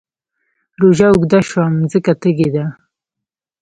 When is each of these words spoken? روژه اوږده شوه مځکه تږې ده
روژه 0.81 1.07
اوږده 1.11 1.39
شوه 1.47 1.65
مځکه 1.79 2.11
تږې 2.21 2.49
ده 2.55 2.65